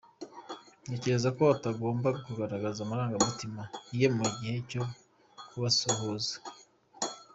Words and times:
Ntekereza 0.85 1.29
ko 1.37 1.43
atagombaga 1.55 2.19
kugaragaza 2.27 2.79
amarangamutima 2.81 3.61
ye 3.99 4.07
mu 4.17 4.25
gihe 4.37 4.57
cyo 4.69 4.83
kubasuhuza. 5.47 6.35